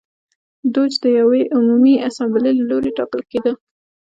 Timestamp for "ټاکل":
2.97-3.21